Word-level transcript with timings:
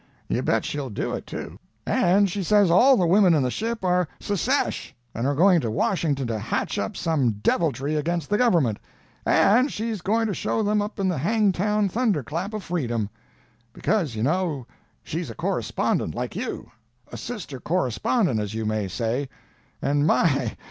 You 0.27 0.41
bet 0.41 0.65
she'll 0.65 0.89
do 0.89 1.13
it, 1.13 1.27
too. 1.27 1.59
And 1.85 2.27
she 2.27 2.41
says 2.41 2.71
all 2.71 2.97
the 2.97 3.05
women 3.05 3.35
in 3.35 3.43
the 3.43 3.51
ship 3.51 3.85
are 3.85 4.07
secesh, 4.19 4.95
and 5.13 5.27
are 5.27 5.35
going 5.35 5.61
to 5.61 5.69
Washington 5.69 6.25
to 6.25 6.39
hatch 6.39 6.79
up 6.79 6.97
some 6.97 7.33
deviltry 7.43 7.95
against 7.95 8.27
the 8.31 8.37
Government, 8.39 8.79
and 9.27 9.71
she's 9.71 10.01
going 10.01 10.25
to 10.25 10.33
show 10.33 10.63
them 10.63 10.81
up 10.81 10.99
in 10.99 11.07
the 11.07 11.19
Hangtown 11.19 11.87
Thunderclap 11.87 12.55
of 12.55 12.63
Freedom—because, 12.63 14.15
you 14.15 14.23
know, 14.23 14.65
she's 15.03 15.29
a 15.29 15.35
correspondent, 15.35 16.15
like 16.15 16.35
you—a 16.35 17.15
sister 17.15 17.59
correspondent, 17.59 18.39
as 18.39 18.55
you 18.55 18.65
may 18.65 18.87
say—and 18.87 20.07
my! 20.07 20.57